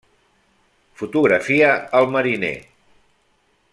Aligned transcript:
Fotografia 1.01 1.69
el 1.99 2.09
mariner. 2.17 2.53